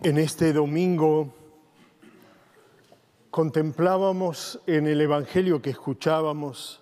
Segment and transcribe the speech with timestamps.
[0.00, 1.34] En este domingo
[3.32, 6.80] contemplábamos en el Evangelio que escuchábamos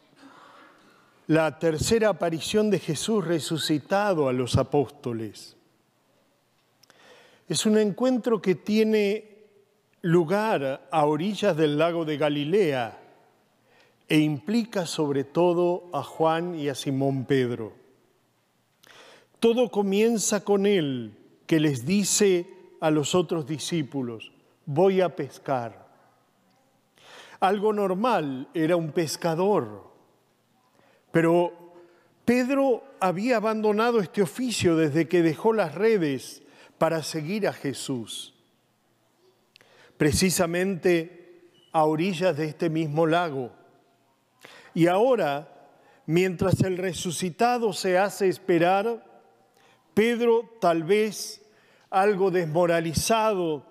[1.26, 5.56] la tercera aparición de Jesús resucitado a los apóstoles.
[7.48, 9.46] Es un encuentro que tiene
[10.02, 13.00] lugar a orillas del lago de Galilea
[14.10, 17.72] e implica sobre todo a Juan y a Simón Pedro.
[19.40, 22.55] Todo comienza con él, que les dice
[22.86, 24.30] a los otros discípulos,
[24.64, 25.88] voy a pescar.
[27.40, 29.90] Algo normal, era un pescador,
[31.10, 31.74] pero
[32.24, 36.44] Pedro había abandonado este oficio desde que dejó las redes
[36.78, 38.34] para seguir a Jesús.
[39.96, 43.50] Precisamente a orillas de este mismo lago.
[44.74, 45.72] Y ahora,
[46.06, 49.04] mientras el resucitado se hace esperar,
[49.92, 51.42] Pedro tal vez
[51.90, 53.64] algo desmoralizado,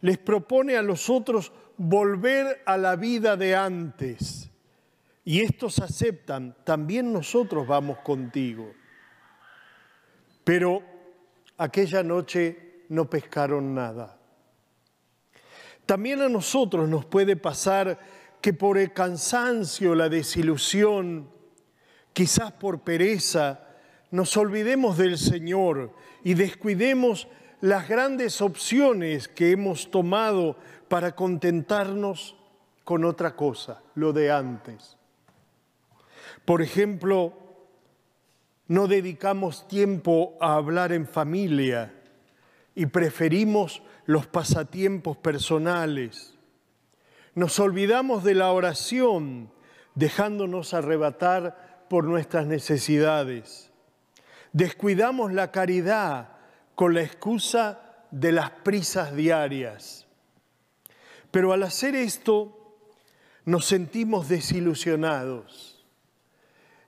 [0.00, 4.50] les propone a los otros volver a la vida de antes.
[5.24, 8.72] Y estos aceptan, también nosotros vamos contigo.
[10.44, 10.82] Pero
[11.56, 14.18] aquella noche no pescaron nada.
[15.86, 17.98] También a nosotros nos puede pasar
[18.40, 21.30] que por el cansancio, la desilusión,
[22.12, 23.68] quizás por pereza,
[24.10, 27.28] nos olvidemos del Señor y descuidemos
[27.62, 30.56] las grandes opciones que hemos tomado
[30.88, 32.34] para contentarnos
[32.82, 34.98] con otra cosa, lo de antes.
[36.44, 37.32] Por ejemplo,
[38.66, 41.94] no dedicamos tiempo a hablar en familia
[42.74, 46.34] y preferimos los pasatiempos personales.
[47.36, 49.52] Nos olvidamos de la oración,
[49.94, 53.70] dejándonos arrebatar por nuestras necesidades.
[54.52, 56.41] Descuidamos la caridad
[56.74, 60.06] con la excusa de las prisas diarias.
[61.30, 62.76] Pero al hacer esto
[63.44, 65.84] nos sentimos desilusionados.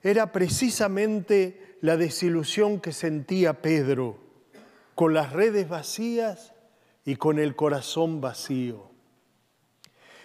[0.01, 4.17] Era precisamente la desilusión que sentía Pedro,
[4.93, 6.53] con las redes vacías
[7.03, 8.91] y con el corazón vacío.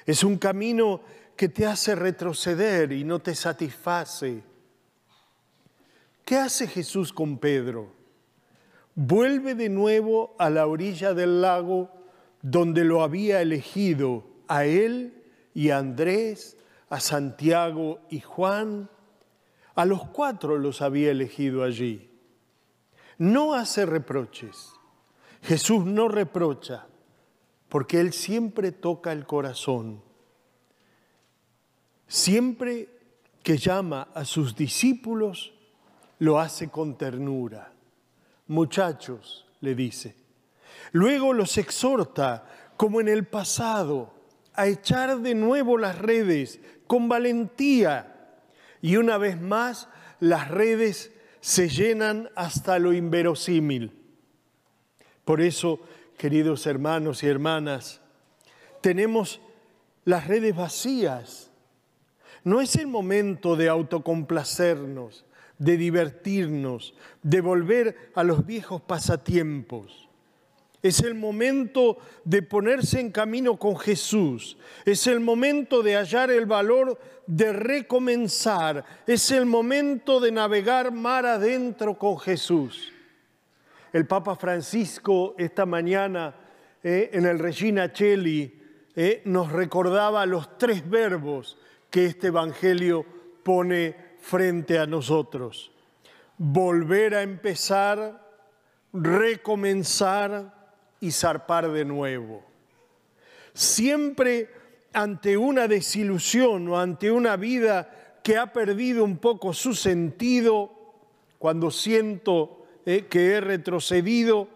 [0.07, 1.01] Es un camino
[1.37, 4.43] que te hace retroceder y no te satisface.
[6.25, 8.00] ¿Qué hace Jesús con Pedro?
[9.03, 11.91] Vuelve de nuevo a la orilla del lago
[12.43, 15.25] donde lo había elegido a él
[15.55, 16.59] y a Andrés,
[16.91, 18.91] a Santiago y Juan.
[19.75, 22.11] A los cuatro los había elegido allí.
[23.17, 24.73] No hace reproches.
[25.43, 26.87] Jesús no reprocha,
[27.71, 30.03] porque Él siempre toca el corazón.
[32.07, 32.91] Siempre
[33.43, 35.55] que llama a sus discípulos,
[36.19, 37.73] lo hace con ternura
[38.51, 40.17] muchachos, le dice.
[40.93, 42.45] Luego los exhorta,
[42.77, 44.13] como en el pasado,
[44.55, 48.35] a echar de nuevo las redes con valentía.
[48.83, 49.89] Y una vez más,
[50.19, 53.93] las redes se llenan hasta lo inverosímil.
[55.25, 55.81] Por eso,
[56.19, 58.01] queridos hermanos y hermanas,
[58.81, 59.41] tenemos
[60.05, 61.53] las redes vacías.
[62.43, 65.25] No es el momento de autocomplacernos,
[65.61, 70.09] de divertirnos, de volver a los viejos pasatiempos.
[70.83, 74.57] Es el momento de ponerse en camino con Jesús.
[74.87, 78.87] Es el momento de hallar el valor de recomenzar.
[79.07, 82.91] Es el momento de navegar mar adentro con Jesús.
[83.93, 86.35] El Papa Francisco esta mañana
[86.83, 88.59] eh, en el Regina Cheli
[88.97, 91.59] eh, nos recordaba los tres verbos
[91.91, 93.05] que este Evangelio
[93.43, 95.73] pone frente a nosotros.
[96.39, 98.27] Volver a empezar,
[98.93, 102.45] recomenzar y zarpar de nuevo.
[103.53, 104.49] Siempre
[104.93, 110.73] ante una desilusión o ante una vida que ha perdido un poco su sentido,
[111.39, 114.49] cuando siento eh, que he retrocedido,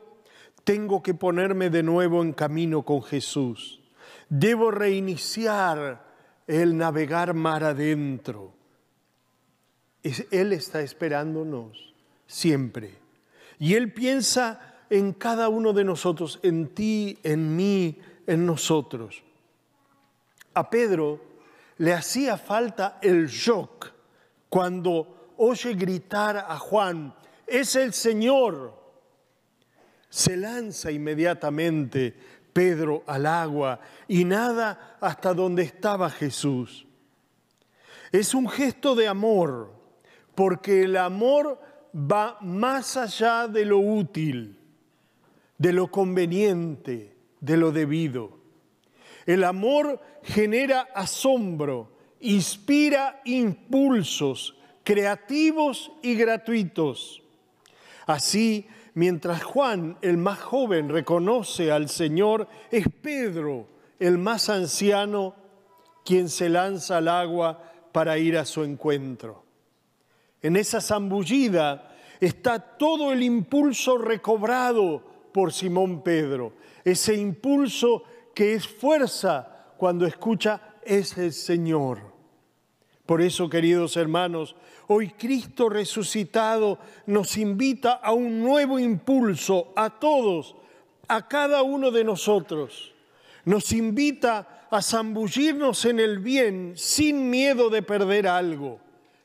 [0.65, 3.81] tengo que ponerme de nuevo en camino con Jesús.
[4.29, 6.05] Debo reiniciar
[6.47, 8.53] el navegar mar adentro.
[10.31, 11.95] Él está esperándonos
[12.27, 12.95] siempre.
[13.59, 19.23] Y Él piensa en cada uno de nosotros, en ti, en mí, en nosotros.
[20.53, 21.21] A Pedro
[21.79, 23.93] le hacía falta el shock
[24.49, 27.15] cuando oye gritar a Juan,
[27.47, 28.85] es el Señor.
[30.09, 32.15] Se lanza inmediatamente
[32.53, 36.87] Pedro al agua y nada hasta donde estaba Jesús.
[38.13, 39.84] Es un gesto de amor
[40.35, 41.61] porque el amor
[41.95, 44.59] va más allá de lo útil,
[45.59, 48.39] de lo conveniente, de lo debido.
[49.27, 57.23] El amor genera asombro, inspira impulsos creativos y gratuitos.
[58.07, 63.67] Así, mientras Juan, el más joven, reconoce al Señor, es Pedro,
[63.99, 65.35] el más anciano,
[66.05, 69.44] quien se lanza al agua para ir a su encuentro.
[70.45, 75.03] En esa zambullida está todo el impulso recobrado
[75.33, 76.53] por Simón Pedro,
[76.85, 78.05] ese impulso
[78.35, 82.13] que es fuerza cuando escucha es el Señor.
[83.07, 84.55] Por eso, queridos hermanos,
[84.89, 90.57] hoy Cristo resucitado nos invita a un nuevo impulso a todos,
[91.09, 92.93] a cada uno de nosotros.
[93.47, 98.84] Nos invita a zambullirnos en el bien sin miedo de perder algo,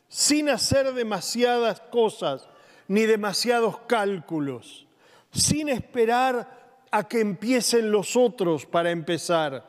[0.09, 2.49] sin hacer demasiadas cosas
[2.89, 4.87] ni demasiados cálculos,
[5.31, 6.59] sin esperar
[6.91, 9.63] a que empiecen los otros para empezar.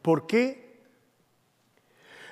[0.00, 0.80] ¿Por qué?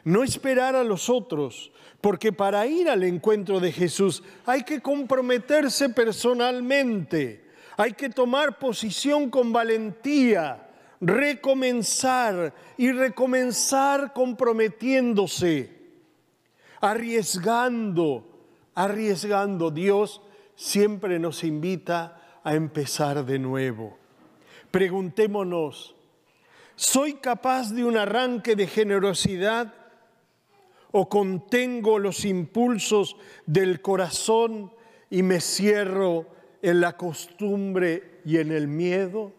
[0.02, 1.70] No esperar a los otros,
[2.00, 7.44] porque para ir al encuentro de Jesús hay que comprometerse personalmente,
[7.76, 10.70] hay que tomar posición con valentía,
[11.00, 15.74] recomenzar y recomenzar comprometiéndose,
[16.85, 18.25] arriesgando,
[18.75, 19.71] arriesgando.
[19.71, 20.21] Dios
[20.55, 23.97] siempre nos invita a empezar de nuevo.
[24.71, 25.95] Preguntémonos,
[26.77, 29.73] ¿soy capaz de un arranque de generosidad
[30.91, 33.17] o contengo los impulsos
[33.47, 34.73] del corazón
[35.11, 36.27] y me cierro
[36.63, 39.33] en la costumbre y en el miedo?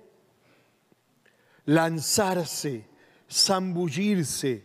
[1.65, 2.85] lanzarse,
[3.29, 4.63] zambullirse.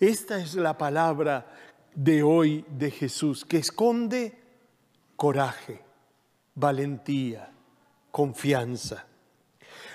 [0.00, 1.54] Esta es la palabra
[1.98, 4.38] de hoy de Jesús, que esconde
[5.16, 5.82] coraje,
[6.54, 7.50] valentía,
[8.12, 9.06] confianza.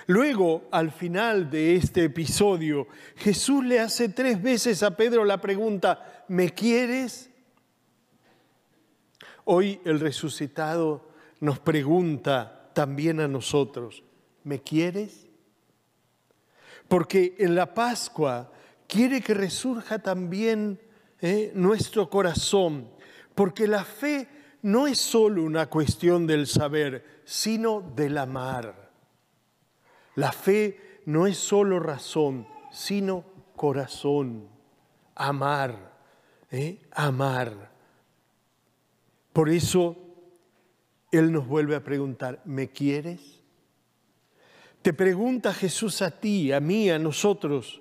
[0.06, 2.86] Luego, al final de este episodio,
[3.16, 7.30] Jesús le hace tres veces a Pedro la pregunta, ¿me quieres?
[9.44, 11.08] Hoy el resucitado
[11.40, 14.02] nos pregunta también a nosotros,
[14.42, 15.24] ¿me quieres?
[16.88, 18.52] porque en la Pascua
[18.86, 20.80] quiere que resurja también
[21.26, 22.90] eh, nuestro corazón,
[23.34, 24.28] porque la fe
[24.60, 28.90] no es solo una cuestión del saber, sino del amar.
[30.16, 33.24] La fe no es solo razón, sino
[33.56, 34.50] corazón,
[35.14, 35.96] amar,
[36.50, 37.70] eh, amar.
[39.32, 39.96] Por eso
[41.10, 43.40] Él nos vuelve a preguntar, ¿me quieres?
[44.82, 47.80] Te pregunta Jesús a ti, a mí, a nosotros,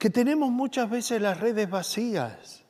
[0.00, 2.64] que tenemos muchas veces las redes vacías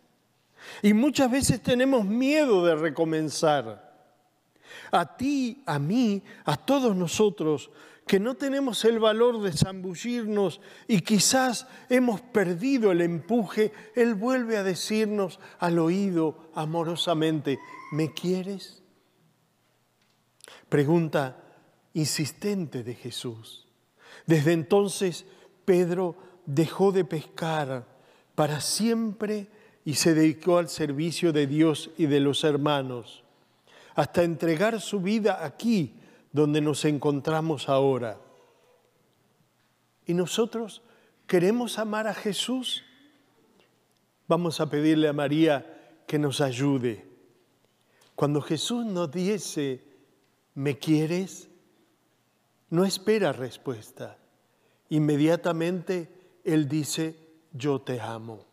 [0.83, 3.89] y muchas veces tenemos miedo de recomenzar.
[4.91, 7.71] A ti, a mí, a todos nosotros,
[8.05, 14.57] que no tenemos el valor de zambullirnos y quizás hemos perdido el empuje, Él vuelve
[14.57, 17.61] a decirnos al oído amorosamente,
[17.93, 18.83] ¿me quieres?
[20.69, 21.45] Pregunta,
[21.95, 23.69] insistente de Jesús.
[24.27, 25.27] Desde entonces
[25.65, 27.87] Pedro dejó de pescar
[28.35, 29.49] para siempre
[29.85, 33.25] y se dedicó al servicio de Dios y de los hermanos,
[33.95, 35.95] hasta entregar su vida aquí
[36.33, 38.19] donde nos encontramos ahora.
[40.07, 40.83] ¿Y nosotros
[41.27, 42.85] queremos amar a Jesús?
[44.29, 47.07] Vamos a pedirle a María que nos ayude.
[48.15, 49.83] Cuando Jesús nos dice,
[50.55, 51.51] ¿me quieres?
[52.71, 54.17] no espera respuesta.
[54.89, 56.09] Inmediatamente
[56.45, 57.17] Él dice,
[57.53, 58.45] yo te amo.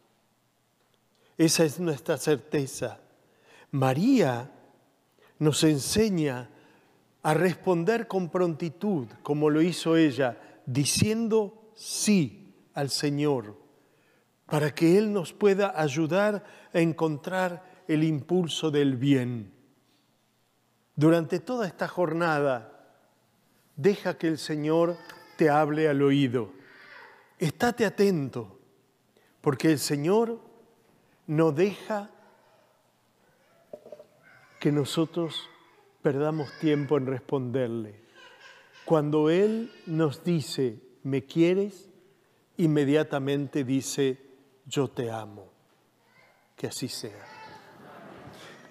[1.38, 3.00] Esa es nuestra certeza.
[3.72, 4.52] María
[5.40, 6.50] nos enseña
[7.22, 13.58] a responder con prontitud, como lo hizo ella, diciendo sí al Señor,
[14.46, 19.54] para que Él nos pueda ayudar a encontrar el impulso del bien.
[20.96, 22.96] Durante toda esta jornada,
[23.76, 24.98] deja que el Señor
[25.38, 26.52] te hable al oído.
[27.40, 28.60] Estate atento,
[29.42, 30.40] porque el Señor
[31.28, 32.10] no deja
[34.60, 35.50] que nosotros
[36.02, 38.02] perdamos tiempo en responderle.
[38.86, 41.90] Cuando Él nos dice, ¿me quieres?
[42.58, 44.18] Inmediatamente dice,
[44.66, 45.52] yo te amo.
[46.56, 47.37] Que así sea.